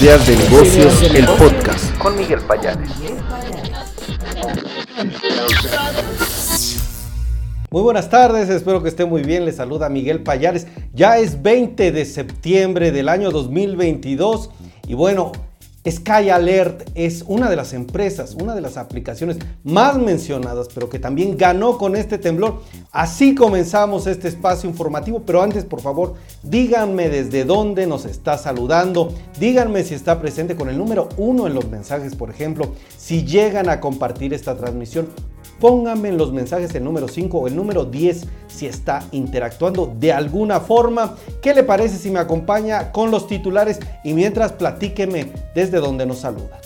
[0.00, 1.96] Ideas de negocios, el podcast.
[1.98, 2.90] Con Miguel Payares.
[7.70, 9.44] Muy buenas tardes, espero que esté muy bien.
[9.44, 10.66] Les saluda Miguel Payares.
[10.92, 14.50] Ya es 20 de septiembre del año 2022
[14.88, 15.32] y bueno,
[15.90, 20.98] Sky Alert es una de las empresas, una de las aplicaciones más mencionadas, pero que
[20.98, 22.62] también ganó con este temblor.
[22.90, 29.12] Así comenzamos este espacio informativo, pero antes, por favor, díganme desde dónde nos está saludando,
[29.38, 33.68] díganme si está presente con el número uno en los mensajes, por ejemplo, si llegan
[33.68, 35.08] a compartir esta transmisión
[35.64, 40.12] Pónganme en los mensajes el número 5 o el número 10 si está interactuando de
[40.12, 41.14] alguna forma.
[41.40, 46.18] ¿Qué le parece si me acompaña con los titulares y mientras platíqueme desde donde nos
[46.18, 46.60] saluda?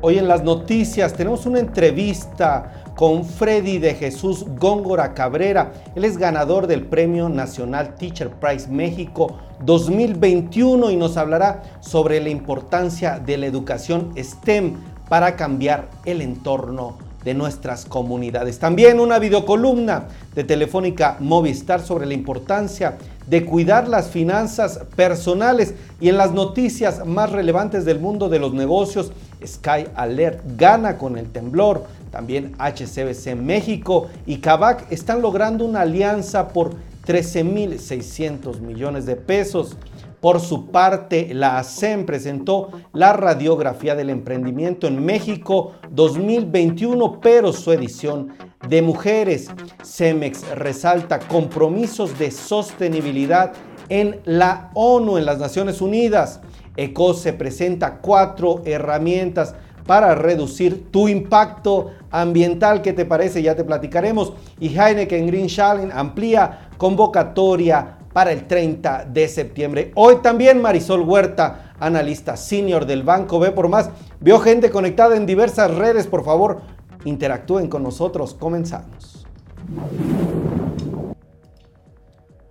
[0.00, 5.72] Hoy en las noticias tenemos una entrevista con Freddy de Jesús Góngora Cabrera.
[5.94, 12.30] Él es ganador del Premio Nacional Teacher Prize México 2021 y nos hablará sobre la
[12.30, 18.58] importancia de la educación STEM para cambiar el entorno de nuestras comunidades.
[18.58, 26.10] También una videocolumna de Telefónica Movistar sobre la importancia de cuidar las finanzas personales y
[26.10, 29.12] en las noticias más relevantes del mundo de los negocios,
[29.44, 36.48] Sky Alert gana con el temblor, también HCBC México y Kavak están logrando una alianza
[36.48, 36.74] por
[37.06, 39.76] 13.600 millones de pesos.
[40.24, 47.70] Por su parte, la ASEM presentó la radiografía del emprendimiento en México 2021, pero su
[47.72, 48.32] edición
[48.66, 49.50] de mujeres.
[49.84, 53.52] CEMEX resalta compromisos de sostenibilidad
[53.90, 56.40] en la ONU, en las Naciones Unidas.
[56.74, 59.54] ECOSE presenta cuatro herramientas
[59.86, 62.80] para reducir tu impacto ambiental.
[62.80, 63.42] ¿Qué te parece?
[63.42, 64.32] Ya te platicaremos.
[64.58, 69.90] Y Heineken Green Challenge amplía convocatoria para el 30 de septiembre.
[69.96, 75.26] Hoy también Marisol Huerta, analista senior del Banco B por más, vio gente conectada en
[75.26, 76.06] diversas redes.
[76.06, 76.62] Por favor,
[77.04, 78.32] interactúen con nosotros.
[78.32, 79.26] Comenzamos.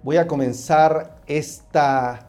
[0.03, 2.27] Voy a comenzar esta,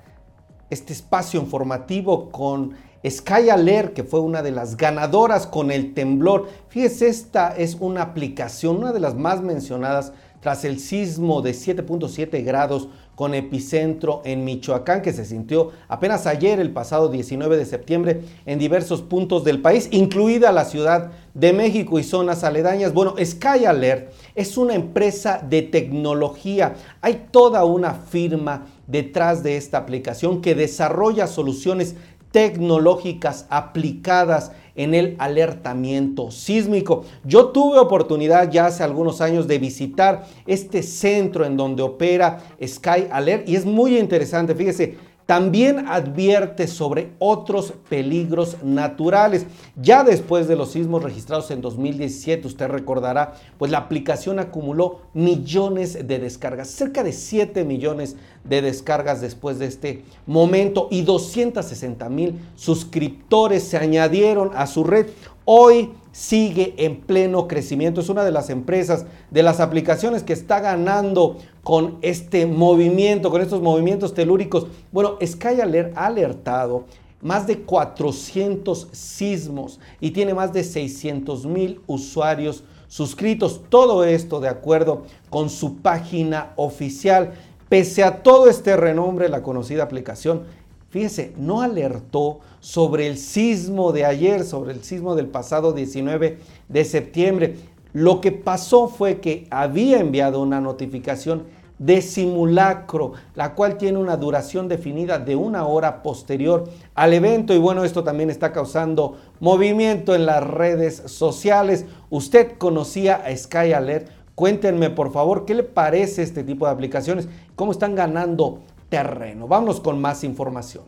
[0.70, 6.48] este espacio informativo con Sky Alert, que fue una de las ganadoras con el temblor.
[6.68, 12.44] Fíjese, esta es una aplicación, una de las más mencionadas tras el sismo de 7.7
[12.44, 18.22] grados con epicentro en Michoacán, que se sintió apenas ayer, el pasado 19 de septiembre,
[18.46, 22.92] en diversos puntos del país, incluida la Ciudad de México y zonas aledañas.
[22.92, 26.74] Bueno, Sky Alert es una empresa de tecnología.
[27.00, 31.96] Hay toda una firma detrás de esta aplicación que desarrolla soluciones
[32.34, 37.04] tecnológicas aplicadas en el alertamiento sísmico.
[37.22, 43.06] Yo tuve oportunidad ya hace algunos años de visitar este centro en donde opera Sky
[43.12, 44.96] Alert y es muy interesante, fíjese,
[45.26, 49.46] también advierte sobre otros peligros naturales.
[49.76, 56.06] Ya después de los sismos registrados en 2017, usted recordará, pues la aplicación acumuló millones
[56.06, 62.38] de descargas, cerca de 7 millones de descargas después de este momento y 260 mil
[62.54, 65.06] suscriptores se añadieron a su red.
[65.46, 68.00] Hoy sigue en pleno crecimiento.
[68.00, 73.42] Es una de las empresas, de las aplicaciones que está ganando con este movimiento, con
[73.42, 74.68] estos movimientos telúricos.
[74.92, 76.84] Bueno, Sky Alert ha alertado
[77.20, 83.62] más de 400 sismos y tiene más de 600 mil usuarios suscritos.
[83.68, 87.32] Todo esto de acuerdo con su página oficial.
[87.68, 90.44] Pese a todo este renombre, la conocida aplicación
[90.94, 96.38] fíjese, no alertó sobre el sismo de ayer, sobre el sismo del pasado 19
[96.68, 97.56] de septiembre.
[97.92, 101.46] Lo que pasó fue que había enviado una notificación
[101.80, 107.52] de simulacro, la cual tiene una duración definida de una hora posterior al evento.
[107.52, 111.86] Y bueno, esto también está causando movimiento en las redes sociales.
[112.08, 114.10] ¿Usted conocía a Sky Alert?
[114.36, 118.60] Cuéntenme por favor qué le parece este tipo de aplicaciones, cómo están ganando
[118.94, 119.48] terreno.
[119.48, 120.84] Vamos con más información.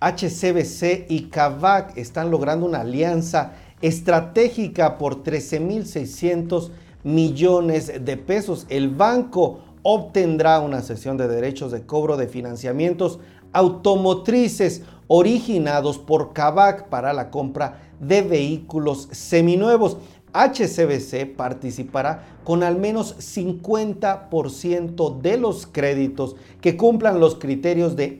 [0.00, 6.70] HCBC y CAVAC están logrando una alianza estratégica por 13.600
[7.02, 8.66] millones de pesos.
[8.68, 13.18] El banco obtendrá una sesión de derechos de cobro de financiamientos
[13.52, 19.96] automotrices originados por CAVAC para la compra de vehículos seminuevos.
[20.32, 28.16] HCBC participará con al menos 50% de los créditos que cumplan los criterios de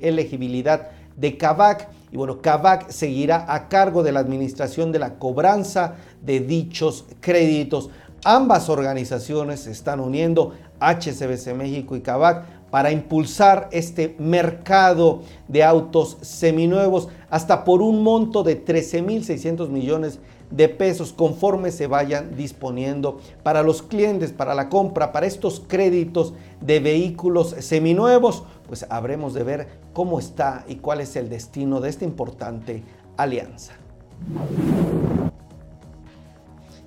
[0.00, 1.88] elegibilidad de CAVAC.
[2.10, 7.90] Y bueno, CAVAC seguirá a cargo de la administración de la cobranza de dichos créditos.
[8.24, 16.16] Ambas organizaciones se están uniendo, HCBC México y CABAC, para impulsar este mercado de autos
[16.22, 23.62] seminuevos hasta por un monto de 13.600 millones de pesos conforme se vayan disponiendo para
[23.62, 29.68] los clientes, para la compra, para estos créditos de vehículos seminuevos, pues habremos de ver
[29.92, 32.82] cómo está y cuál es el destino de esta importante
[33.16, 33.72] alianza.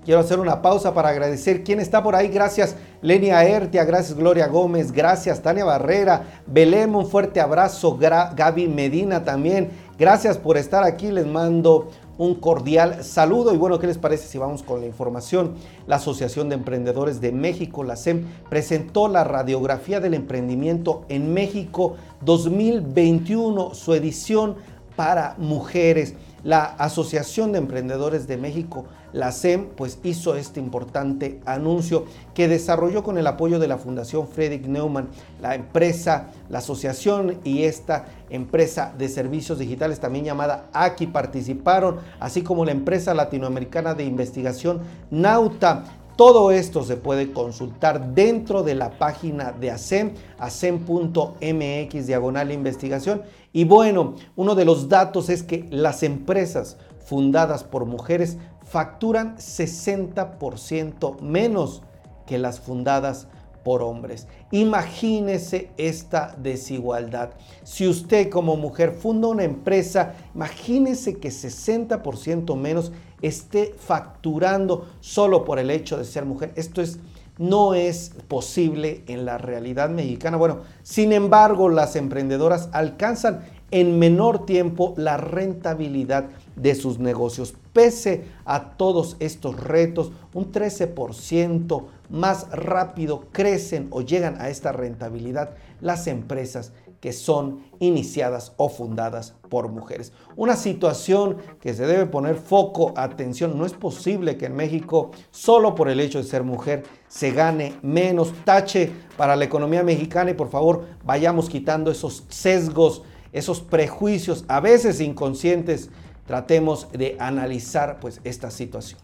[0.05, 2.27] Quiero hacer una pausa para agradecer quién está por ahí.
[2.27, 9.23] Gracias Lenia Ertia, gracias Gloria Gómez, gracias Tania Barrera, Belém, un fuerte abrazo, Gaby Medina
[9.23, 9.71] también.
[9.97, 14.37] Gracias por estar aquí, les mando un cordial saludo y bueno, ¿qué les parece si
[14.37, 15.55] vamos con la información?
[15.87, 21.95] La Asociación de Emprendedores de México, la SEM, presentó la radiografía del emprendimiento en México
[22.21, 24.55] 2021, su edición
[24.95, 26.15] para mujeres.
[26.43, 28.85] La Asociación de Emprendedores de México
[29.15, 32.03] la SEM pues hizo este importante anuncio
[32.33, 35.07] que desarrolló con el apoyo de la Fundación Friedrich Neumann,
[35.41, 42.41] la empresa, la asociación y esta empresa de servicios digitales también llamada AKI participaron, así
[42.41, 45.85] como la empresa latinoamericana de investigación Nauta.
[46.17, 53.21] Todo esto se puede consultar dentro de la página de ASEM, asem.mx diagonal investigación.
[53.53, 61.21] Y bueno, uno de los datos es que las empresas fundadas por mujeres facturan 60%
[61.21, 61.81] menos
[62.25, 63.27] que las fundadas
[63.63, 64.27] por hombres.
[64.51, 67.31] Imagínese esta desigualdad.
[67.63, 72.91] Si usted como mujer funda una empresa, imagínese que 60% menos
[73.21, 76.51] esté facturando solo por el hecho de ser mujer.
[76.55, 76.99] Esto es
[77.37, 80.37] no es posible en la realidad mexicana.
[80.37, 83.41] Bueno, sin embargo, las emprendedoras alcanzan
[83.71, 87.53] en menor tiempo la rentabilidad de sus negocios.
[87.73, 95.51] Pese a todos estos retos, un 13% más rápido crecen o llegan a esta rentabilidad
[95.81, 96.71] las empresas
[97.05, 100.11] que son iniciadas o fundadas por mujeres.
[100.35, 103.59] Una situación que se debe poner foco, atención.
[103.59, 107.75] No es posible que en México, solo por el hecho de ser mujer, se gane
[107.83, 113.03] menos tache para la economía mexicana y por favor vayamos quitando esos sesgos,
[113.33, 115.91] esos prejuicios, a veces inconscientes
[116.25, 118.99] tratemos de analizar pues esta situación.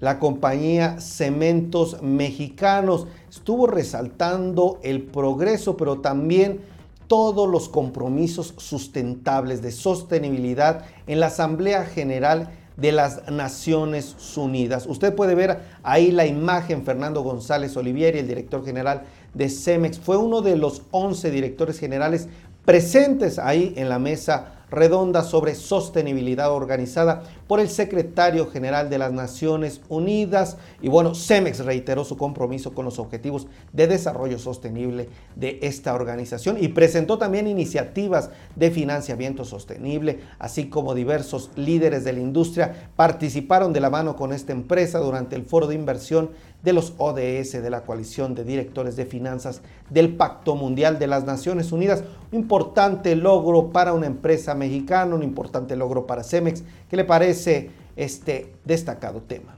[0.00, 6.60] La compañía Cementos Mexicanos estuvo resaltando el progreso, pero también
[7.08, 14.86] todos los compromisos sustentables de sostenibilidad en la Asamblea General de las Naciones Unidas.
[14.86, 19.02] Usted puede ver ahí la imagen, Fernando González Olivieri, el director general
[19.34, 22.28] de Cemex, fue uno de los 11 directores generales
[22.68, 29.10] presentes ahí en la mesa redonda sobre sostenibilidad organizada por el secretario general de las
[29.10, 30.58] Naciones Unidas.
[30.82, 36.58] Y bueno, CEMEX reiteró su compromiso con los objetivos de desarrollo sostenible de esta organización
[36.60, 43.72] y presentó también iniciativas de financiamiento sostenible, así como diversos líderes de la industria participaron
[43.72, 46.30] de la mano con esta empresa durante el foro de inversión
[46.62, 51.24] de los ODS de la coalición de directores de finanzas del Pacto Mundial de las
[51.24, 52.02] Naciones Unidas.
[52.32, 56.64] Un importante logro para una empresa mexicana, un importante logro para Cemex.
[56.88, 59.56] ¿Qué le parece este destacado tema?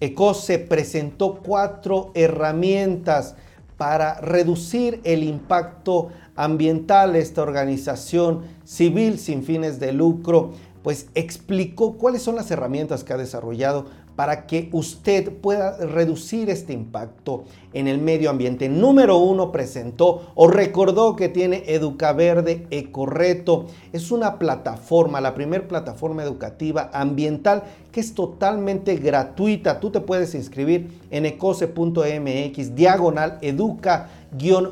[0.00, 3.34] ECOSE presentó cuatro herramientas
[3.76, 7.16] para reducir el impacto ambiental.
[7.16, 10.52] Esta organización civil sin fines de lucro
[10.84, 13.86] pues explicó cuáles son las herramientas que ha desarrollado
[14.16, 18.68] para que usted pueda reducir este impacto en el medio ambiente.
[18.68, 23.66] Número uno, presentó o recordó que tiene Educaverde Ecorreto.
[23.92, 29.80] Es una plataforma, la primera plataforma educativa ambiental que es totalmente gratuita.
[29.80, 34.10] Tú te puedes inscribir en ecose.mx, diagonal educa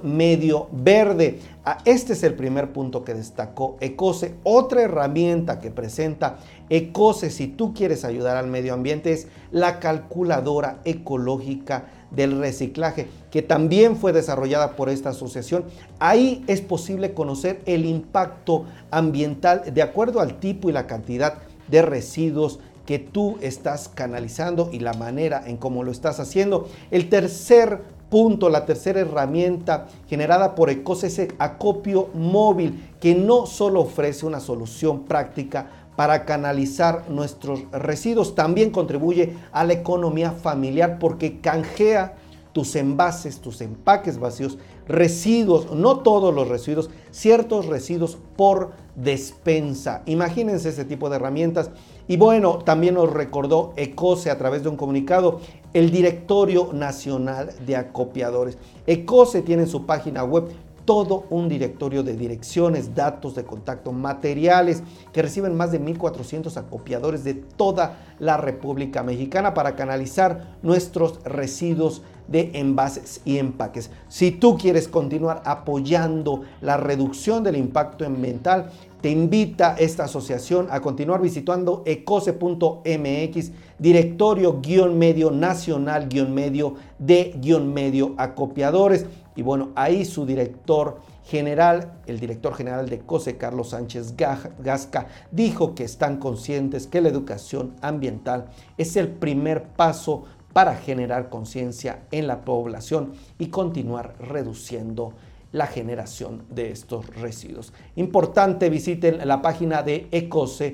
[0.02, 1.38] medio verde.
[1.64, 4.34] Ah, este es el primer punto que destacó Ecose.
[4.42, 6.38] Otra herramienta que presenta
[6.68, 13.42] Ecose si tú quieres ayudar al medio ambiente es la calculadora ecológica del reciclaje, que
[13.42, 15.64] también fue desarrollada por esta asociación.
[15.98, 21.38] Ahí es posible conocer el impacto ambiental de acuerdo al tipo y la cantidad
[21.68, 26.68] de residuos que tú estás canalizando y la manera en cómo lo estás haciendo.
[26.90, 33.46] El tercer punto, la tercera herramienta generada por Ecos es el acopio móvil, que no
[33.46, 40.98] solo ofrece una solución práctica para canalizar nuestros residuos, también contribuye a la economía familiar
[40.98, 42.16] porque canjea
[42.52, 50.02] tus envases, tus empaques vacíos, residuos, no todos los residuos, ciertos residuos por despensa.
[50.04, 51.70] Imagínense ese tipo de herramientas.
[52.08, 55.40] Y bueno, también nos recordó ECOSE a través de un comunicado
[55.74, 58.58] el Directorio Nacional de Acopiadores.
[58.86, 60.48] ECOSE tiene en su página web
[60.84, 67.24] todo un directorio de direcciones, datos de contacto, materiales que reciben más de 1.400 acopiadores
[67.24, 73.90] de toda la República Mexicana para canalizar nuestros residuos de envases y empaques.
[74.08, 78.70] Si tú quieres continuar apoyando la reducción del impacto ambiental,
[79.02, 87.34] te invita esta asociación a continuar visitando ecose.mx, directorio guion medio nacional guion medio de
[87.36, 89.06] guion medio acopiadores.
[89.34, 95.74] Y bueno, ahí su director general, el director general de COSE, Carlos Sánchez Gasca, dijo
[95.74, 102.28] que están conscientes que la educación ambiental es el primer paso para generar conciencia en
[102.28, 105.12] la población y continuar reduciendo
[105.52, 107.72] la generación de estos residuos.
[107.96, 110.72] Importante, visiten la página de ecose.mx.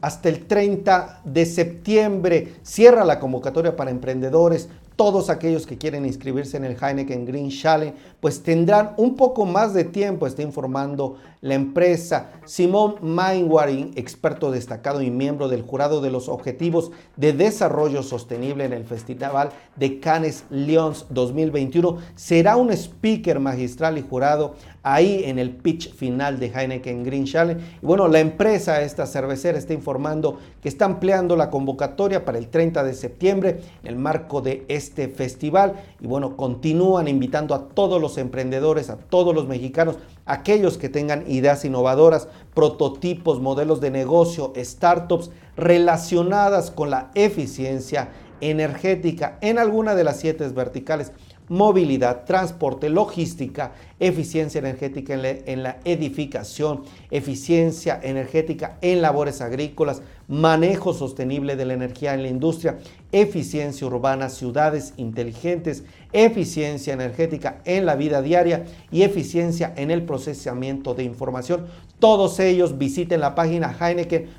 [0.00, 6.56] Hasta el 30 de septiembre cierra la convocatoria para emprendedores todos aquellos que quieren inscribirse
[6.56, 11.54] en el Heineken Green Challenge, pues tendrán un poco más de tiempo, está informando la
[11.54, 12.30] empresa.
[12.44, 18.72] Simón Mainwaring, experto destacado y miembro del jurado de los Objetivos de Desarrollo Sostenible en
[18.72, 25.50] el Festival de Cannes Lions 2021, será un speaker magistral y jurado ahí en el
[25.50, 27.62] pitch final de Heineken Green Challenge.
[27.80, 32.48] Y bueno, la empresa, esta cervecera, está informando que está ampliando la convocatoria para el
[32.48, 35.74] 30 de septiembre en el marco de este festival.
[36.00, 41.30] Y bueno, continúan invitando a todos los emprendedores, a todos los mexicanos, aquellos que tengan
[41.30, 48.08] ideas innovadoras, prototipos, modelos de negocio, startups relacionadas con la eficiencia
[48.40, 51.12] energética en alguna de las siete verticales
[51.48, 61.56] movilidad, transporte, logística, eficiencia energética en la, edificación, eficiencia energética en labores agrícolas, manejo sostenible
[61.56, 62.78] de la energía en la industria,
[63.12, 70.94] eficiencia urbana, ciudades inteligentes, eficiencia energética en la vida diaria y eficiencia en el procesamiento
[70.94, 71.66] de información.
[71.98, 74.32] Todos ellos visiten la página heineken.inc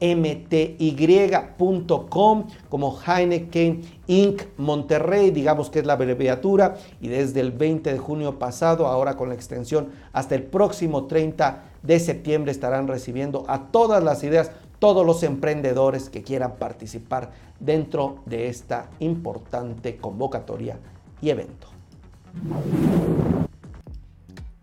[0.00, 1.66] mty.com
[2.68, 4.42] como Heineken Inc.
[4.56, 9.28] Monterrey, digamos que es la abreviatura, y desde el 20 de junio pasado, ahora con
[9.28, 15.04] la extensión hasta el próximo 30 de septiembre estarán recibiendo a todas las ideas, todos
[15.04, 20.78] los emprendedores que quieran participar dentro de esta importante convocatoria
[21.20, 21.68] y evento.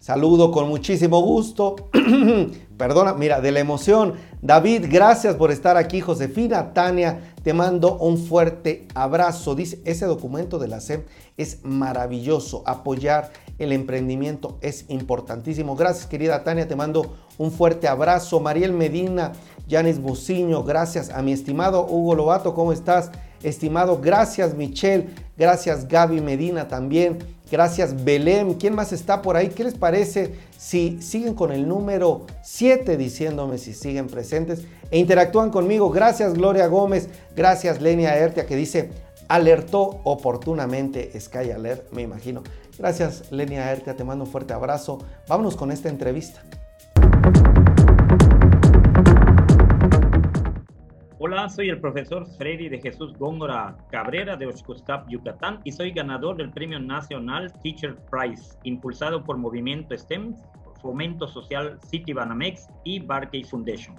[0.06, 1.90] Saludo con muchísimo gusto.
[2.78, 4.14] Perdona, mira, de la emoción.
[4.40, 6.00] David, gracias por estar aquí.
[6.00, 9.56] Josefina, Tania, te mando un fuerte abrazo.
[9.56, 11.06] Dice, ese documento de la SEM
[11.38, 12.62] es maravilloso.
[12.68, 15.76] Apoyar el emprendimiento es importantísimo.
[15.76, 18.40] Gracias, querida Tania, te mando un fuerte abrazo.
[18.40, 19.32] Mariel Medina,
[19.68, 23.10] Yanis Buciño, gracias a mi estimado Hugo Lobato, ¿cómo estás?
[23.42, 27.35] Estimado, gracias Michelle, gracias Gaby Medina también.
[27.52, 28.56] Gracias Belém.
[28.56, 29.50] ¿Quién más está por ahí?
[29.50, 35.52] ¿Qué les parece si siguen con el número 7 diciéndome si siguen presentes e interactúan
[35.52, 35.90] conmigo?
[35.90, 37.10] Gracias Gloria Gómez.
[37.36, 38.90] Gracias Lenia Ertia que dice
[39.28, 42.44] alertó oportunamente Sky Alert, me imagino.
[42.78, 45.00] Gracias Lenia Ertia, te mando un fuerte abrazo.
[45.28, 46.42] Vámonos con esta entrevista.
[51.36, 56.50] Soy el profesor Freddy de Jesús Góngora Cabrera de Oshkostap, Yucatán, y soy ganador del
[56.50, 60.34] Premio Nacional Teacher Prize, impulsado por Movimiento STEM,
[60.82, 63.96] Fomento Social City Banamex y Barkey Foundation.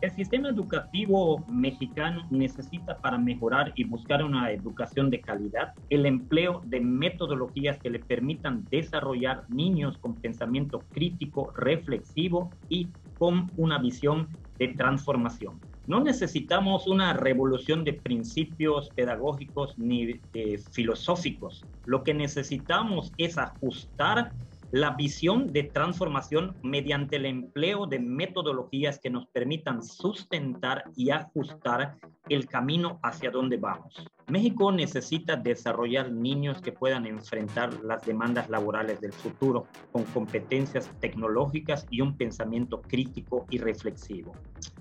[0.00, 6.62] El sistema educativo mexicano necesita para mejorar y buscar una educación de calidad el empleo
[6.64, 12.88] de metodologías que le permitan desarrollar niños con pensamiento crítico, reflexivo y
[13.18, 14.26] con una visión
[14.58, 15.60] de transformación.
[15.86, 20.22] No necesitamos una revolución de principios pedagógicos ni
[20.70, 21.66] filosóficos.
[21.84, 24.32] Lo que necesitamos es ajustar
[24.72, 31.98] la visión de transformación mediante el empleo de metodologías que nos permitan sustentar y ajustar
[32.30, 33.94] el camino hacia donde vamos.
[34.28, 41.86] México necesita desarrollar niños que puedan enfrentar las demandas laborales del futuro con competencias tecnológicas
[41.90, 44.32] y un pensamiento crítico y reflexivo.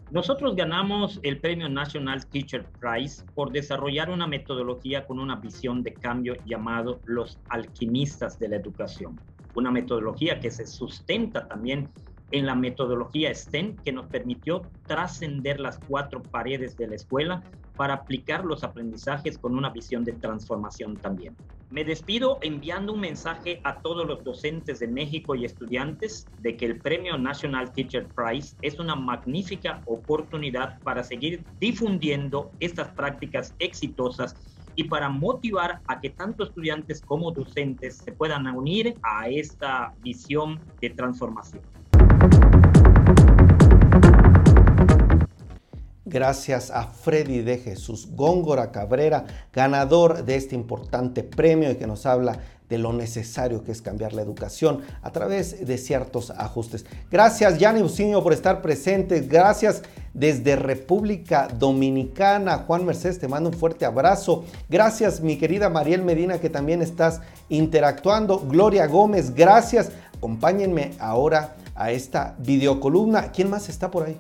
[0.09, 5.93] Nosotros ganamos el Premio National Teacher Prize por desarrollar una metodología con una visión de
[5.93, 9.19] cambio llamado los alquimistas de la educación
[9.53, 11.89] una metodología que se sustenta también
[12.31, 17.43] en la metodología STEM que nos permitió trascender las cuatro paredes de la escuela
[17.75, 21.35] para aplicar los aprendizajes con una visión de transformación también.
[21.71, 26.65] Me despido enviando un mensaje a todos los docentes de México y estudiantes de que
[26.65, 34.35] el Premio National Teacher Prize es una magnífica oportunidad para seguir difundiendo estas prácticas exitosas
[34.75, 40.59] y para motivar a que tanto estudiantes como docentes se puedan unir a esta visión
[40.79, 41.61] de transformación.
[46.11, 52.05] Gracias a Freddy de Jesús Góngora Cabrera, ganador de este importante premio y que nos
[52.05, 52.37] habla
[52.71, 56.85] de lo necesario que es cambiar la educación a través de ciertos ajustes.
[57.11, 59.19] Gracias, Yanni Buciño, por estar presente.
[59.19, 59.81] Gracias
[60.13, 62.59] desde República Dominicana.
[62.59, 64.45] Juan Mercedes, te mando un fuerte abrazo.
[64.69, 68.39] Gracias, mi querida Mariel Medina, que también estás interactuando.
[68.39, 69.91] Gloria Gómez, gracias.
[70.15, 73.33] Acompáñenme ahora a esta videocolumna.
[73.33, 74.17] ¿Quién más está por ahí?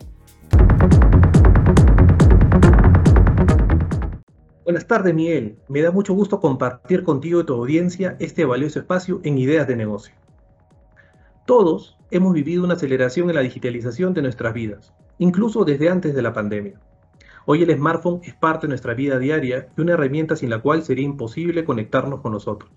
[4.71, 5.57] Buenas tardes, Miguel.
[5.67, 9.75] Me da mucho gusto compartir contigo y tu audiencia este valioso espacio en ideas de
[9.75, 10.15] negocio.
[11.45, 16.21] Todos hemos vivido una aceleración en la digitalización de nuestras vidas, incluso desde antes de
[16.21, 16.79] la pandemia.
[17.45, 20.83] Hoy el smartphone es parte de nuestra vida diaria y una herramienta sin la cual
[20.83, 22.71] sería imposible conectarnos con nosotros.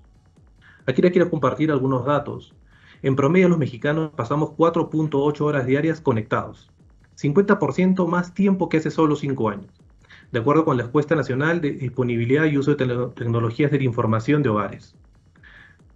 [0.87, 2.57] Aquí les quiero compartir algunos datos.
[3.03, 6.73] En promedio los mexicanos pasamos 4.8 horas diarias conectados,
[7.17, 9.84] 50% más tiempo que hace solo 5 años
[10.35, 14.43] de acuerdo con la Encuesta Nacional de Disponibilidad y Uso de Tecnologías de la Información
[14.43, 14.97] de Hogares.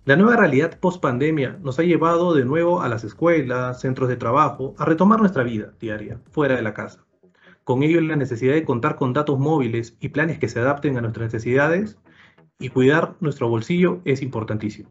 [0.04, 4.76] La nueva realidad post-pandemia nos ha llevado de nuevo a las escuelas, centros de trabajo,
[4.78, 7.04] a retomar nuestra vida diaria, fuera de la casa.
[7.64, 11.00] Con ello, la necesidad de contar con datos móviles y planes que se adapten a
[11.00, 11.98] nuestras necesidades
[12.60, 14.88] y cuidar nuestro bolsillo es importantísimo.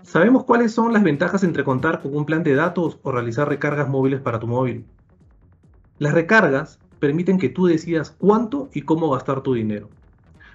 [0.00, 3.90] ¿Sabemos cuáles son las ventajas entre contar con un plan de datos o realizar recargas
[3.90, 4.86] móviles para tu móvil?
[5.98, 9.88] Las recargas permiten que tú decidas cuánto y cómo gastar tu dinero.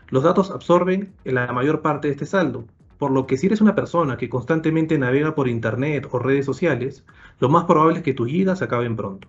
[0.08, 2.64] Los datos absorben la mayor parte de este saldo,
[2.98, 7.04] por lo que si eres una persona que constantemente navega por internet o redes sociales,
[7.42, 9.28] lo más probable es que tus gigas acaben pronto.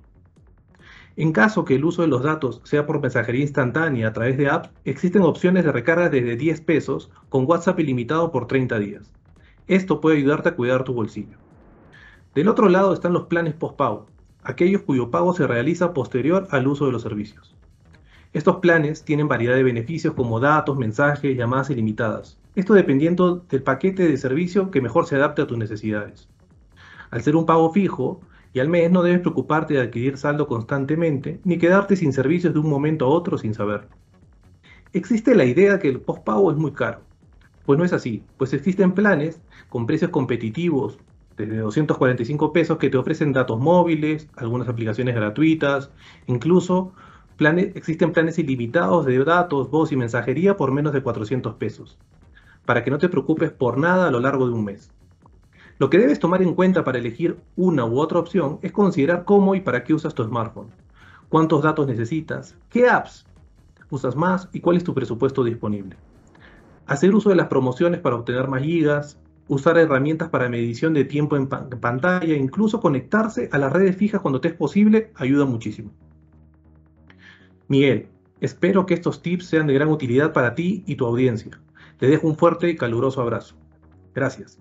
[1.16, 4.48] En caso que el uso de los datos sea por mensajería instantánea a través de
[4.48, 9.10] apps, existen opciones de recarga desde 10 pesos con WhatsApp ilimitado por 30 días.
[9.66, 11.36] Esto puede ayudarte a cuidar tu bolsillo.
[12.36, 14.06] Del otro lado están los planes postpago,
[14.42, 17.54] aquellos cuyo pago se realiza posterior al uso de los servicios.
[18.32, 22.38] Estos planes tienen variedad de beneficios como datos, mensajes, llamadas ilimitadas.
[22.54, 26.28] Esto dependiendo del paquete de servicio que mejor se adapte a tus necesidades.
[27.10, 28.20] Al ser un pago fijo
[28.52, 32.60] y al mes no debes preocuparte de adquirir saldo constantemente ni quedarte sin servicios de
[32.60, 33.88] un momento a otro sin saber.
[34.92, 37.00] Existe la idea que el postpago es muy caro.
[37.64, 40.98] Pues no es así, pues existen planes con precios competitivos
[41.46, 45.90] de 245 pesos que te ofrecen datos móviles, algunas aplicaciones gratuitas,
[46.26, 46.92] incluso
[47.36, 51.98] planes, existen planes ilimitados de datos, voz y mensajería por menos de 400 pesos,
[52.64, 54.90] para que no te preocupes por nada a lo largo de un mes.
[55.78, 59.54] Lo que debes tomar en cuenta para elegir una u otra opción es considerar cómo
[59.54, 60.72] y para qué usas tu smartphone,
[61.28, 63.26] cuántos datos necesitas, qué apps
[63.90, 65.96] usas más y cuál es tu presupuesto disponible.
[66.86, 71.36] Hacer uso de las promociones para obtener más gigas, usar herramientas para medición de tiempo
[71.36, 75.90] en pantalla, incluso conectarse a las redes fijas cuando te es posible, ayuda muchísimo.
[77.66, 78.08] Miguel,
[78.40, 81.60] espero que estos tips sean de gran utilidad para ti y tu audiencia.
[81.98, 83.56] Te dejo un fuerte y caluroso abrazo.
[84.14, 84.58] Gracias.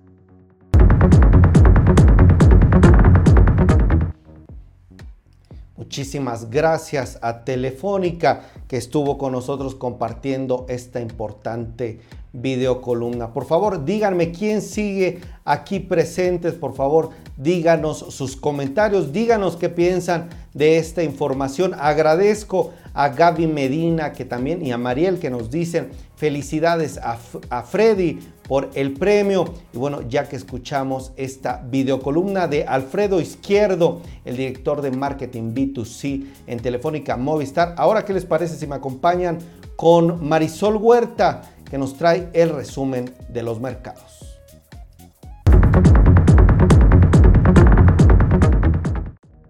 [5.77, 11.99] Muchísimas gracias a Telefónica que estuvo con nosotros compartiendo esta importante
[12.33, 13.31] videocolumna.
[13.31, 16.55] Por favor, díganme quién sigue aquí presentes.
[16.55, 21.75] Por favor, díganos sus comentarios, díganos qué piensan de esta información.
[21.77, 28.19] Agradezco a Gaby Medina que también y a Mariel que nos dicen felicidades a, Freddy
[28.47, 29.53] por el premio.
[29.73, 36.25] Y bueno, ya que escuchamos esta videocolumna de Alfredo Izquierdo, el director de marketing B2C
[36.47, 37.75] en Telefónica Movistar.
[37.77, 39.37] Ahora, ¿qué les parece si me acompañan
[39.77, 41.53] con Marisol Huerta?
[41.69, 44.23] que nos trae el resumen de los mercados.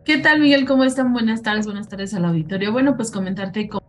[0.03, 0.65] ¿Qué tal, Miguel?
[0.65, 1.11] ¿Cómo están?
[1.11, 2.71] Buenas tardes, buenas tardes al auditorio.
[2.71, 3.86] Bueno, pues comentarte cómo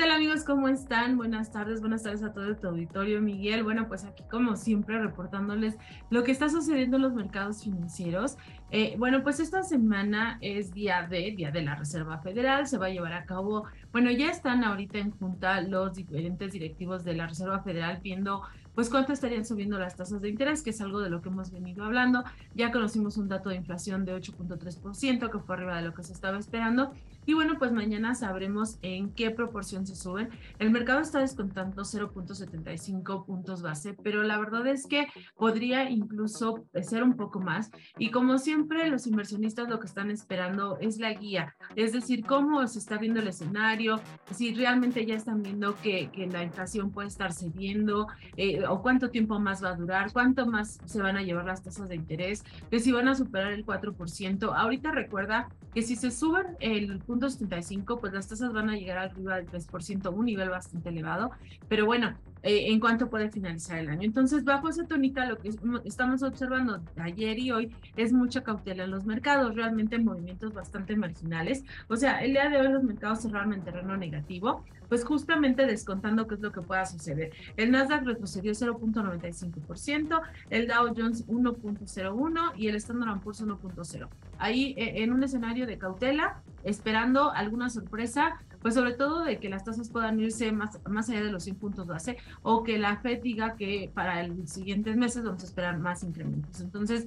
[0.00, 0.44] tal amigos?
[0.44, 1.18] ¿Cómo están?
[1.18, 3.62] Buenas tardes, buenas tardes a todo tu auditorio, Miguel.
[3.62, 5.76] Bueno, pues aquí como siempre reportándoles
[6.08, 8.38] lo que está sucediendo en los mercados financieros.
[8.70, 12.86] Eh, bueno, pues esta semana es día de, día de la Reserva Federal, se va
[12.86, 17.26] a llevar a cabo, bueno, ya están ahorita en junta los diferentes directivos de la
[17.26, 18.42] Reserva Federal viendo
[18.74, 21.50] pues cuánto estarían subiendo las tasas de interés, que es algo de lo que hemos
[21.50, 22.24] venido hablando.
[22.54, 26.12] Ya conocimos un dato de inflación de 8.3%, que fue arriba de lo que se
[26.12, 26.92] estaba esperando.
[27.30, 30.30] Y bueno, pues mañana sabremos en qué proporción se suben.
[30.58, 37.04] El mercado está descontando 0.75 puntos base, pero la verdad es que podría incluso ser
[37.04, 37.70] un poco más.
[37.98, 42.66] Y como siempre, los inversionistas lo que están esperando es la guía, es decir, cómo
[42.66, 44.00] se está viendo el escenario,
[44.32, 49.10] si realmente ya están viendo que, que la inflación puede estar cediendo, eh, o cuánto
[49.10, 52.42] tiempo más va a durar, cuánto más se van a llevar las tasas de interés,
[52.72, 54.52] que si van a superar el 4%.
[54.52, 58.98] Ahorita recuerda que si se suben el punto 75, pues las tasas van a llegar
[58.98, 61.30] arriba del 3%, un nivel bastante elevado.
[61.68, 64.02] Pero bueno, eh, en cuanto puede finalizar el año.
[64.02, 65.50] Entonces, bajo esa tónica, lo que
[65.84, 71.64] estamos observando ayer y hoy es mucha cautela en los mercados, realmente movimientos bastante marginales.
[71.88, 76.26] O sea, el día de hoy los mercados cerraron en terreno negativo, pues justamente descontando
[76.26, 77.32] qué es lo que pueda suceder.
[77.56, 84.08] El Nasdaq retrocedió 0.95%, el Dow Jones 1.01 y el Standard Poor's 1.0.
[84.38, 89.48] Ahí eh, en un escenario de cautela, esperando alguna sorpresa, pues sobre todo de que
[89.48, 92.96] las tasas puedan irse más, más allá de los 100 puntos base o que la
[92.96, 96.60] FED diga que para los siguientes meses vamos a esperar más incrementos.
[96.60, 97.06] Entonces,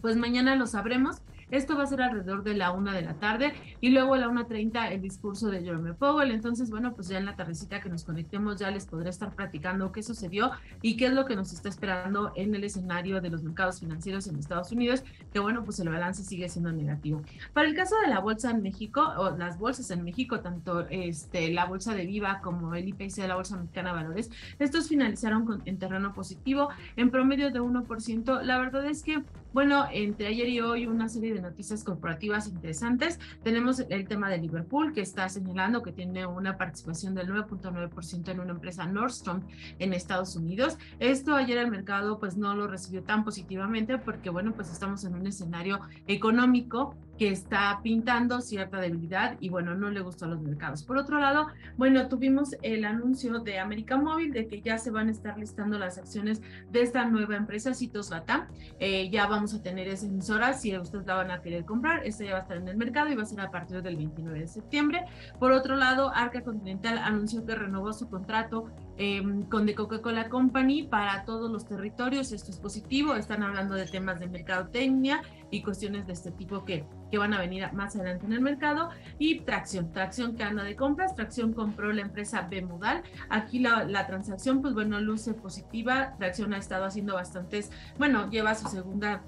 [0.00, 3.54] pues mañana lo sabremos esto va a ser alrededor de la una de la tarde
[3.80, 6.30] y luego a la 1.30 el discurso de Jeremy Powell.
[6.30, 9.92] Entonces, bueno, pues ya en la tardecita que nos conectemos ya les podré estar platicando
[9.92, 10.50] qué sucedió
[10.82, 14.26] y qué es lo que nos está esperando en el escenario de los mercados financieros
[14.26, 17.22] en Estados Unidos, que bueno, pues el balance sigue siendo negativo.
[17.52, 21.52] Para el caso de la bolsa en México, o las bolsas en México, tanto este,
[21.52, 25.62] la bolsa de Viva como el IPC de la Bolsa Mexicana de Valores, estos finalizaron
[25.64, 28.42] en terreno positivo, en promedio de 1%.
[28.42, 33.18] La verdad es que, bueno, entre ayer y hoy una serie de noticias corporativas interesantes.
[33.42, 38.40] Tenemos el tema de Liverpool, que está señalando que tiene una participación del 9.9% en
[38.40, 39.42] una empresa Nordstrom
[39.78, 40.78] en Estados Unidos.
[40.98, 45.14] Esto ayer el mercado pues no lo recibió tan positivamente porque bueno, pues estamos en
[45.14, 50.40] un escenario económico que está pintando cierta debilidad y bueno, no le gustó a los
[50.40, 50.82] mercados.
[50.82, 55.08] Por otro lado, bueno, tuvimos el anuncio de América Móvil de que ya se van
[55.08, 58.48] a estar listando las acciones de esta nueva empresa, Citos Bata.
[58.78, 62.24] Eh, ya vamos a tener esa emisora, si ustedes la van a querer comprar, esta
[62.24, 64.40] ya va a estar en el mercado y va a ser a partir del 29
[64.40, 65.04] de septiembre.
[65.38, 70.84] Por otro lado, Arca Continental anunció que renovó su contrato em, con The Coca-Cola Company
[70.84, 72.32] para todos los territorios.
[72.32, 76.84] Esto es positivo, están hablando de temas de mercadotecnia y cuestiones de este tipo que,
[77.10, 78.90] que van a venir más adelante en el mercado.
[79.18, 83.02] Y Tracción, Tracción que anda de compras, Tracción compró la empresa Bemudal.
[83.28, 86.14] Aquí la, la transacción, pues bueno, luce positiva.
[86.18, 89.22] Tracción ha estado haciendo bastantes, bueno, lleva su segunda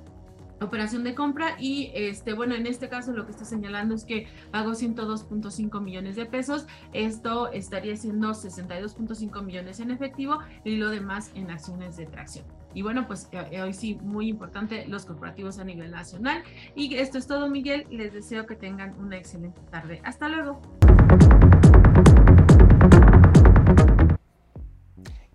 [0.60, 4.28] operación de compra y este bueno en este caso lo que está señalando es que
[4.50, 11.30] pagó 102.5 millones de pesos esto estaría siendo 62.5 millones en efectivo y lo demás
[11.34, 12.44] en acciones de tracción
[12.74, 16.42] y bueno, pues eh, eh, hoy sí, muy importante los corporativos a nivel nacional.
[16.74, 17.86] Y esto es todo, Miguel.
[17.90, 20.00] Les deseo que tengan una excelente tarde.
[20.04, 20.60] Hasta luego.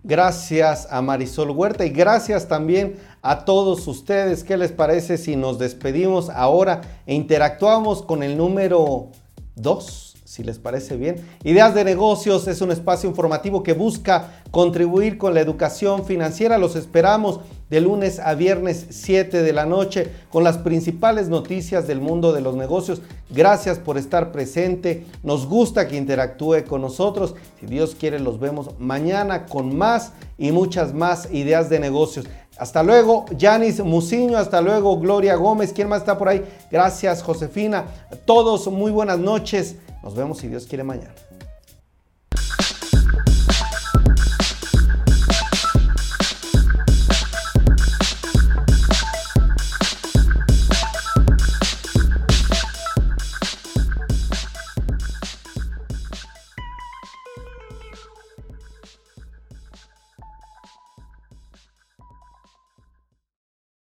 [0.05, 4.43] Gracias a Marisol Huerta y gracias también a todos ustedes.
[4.43, 9.07] ¿Qué les parece si nos despedimos ahora e interactuamos con el número
[9.55, 10.13] 2?
[10.33, 11.17] si les parece bien.
[11.43, 16.57] Ideas de negocios es un espacio informativo que busca contribuir con la educación financiera.
[16.57, 22.01] Los esperamos de lunes a viernes 7 de la noche con las principales noticias del
[22.01, 23.03] mundo de los negocios.
[23.29, 25.05] Gracias por estar presente.
[25.21, 27.35] Nos gusta que interactúe con nosotros.
[27.59, 32.25] Si Dios quiere, los vemos mañana con más y muchas más ideas de negocios.
[32.57, 34.37] Hasta luego, Yanis Muciño.
[34.37, 35.73] Hasta luego, Gloria Gómez.
[35.73, 36.43] ¿Quién más está por ahí?
[36.69, 37.85] Gracias, Josefina.
[38.25, 39.77] todos, muy buenas noches.
[40.03, 41.13] Nos vemos si Dios quiere mañana.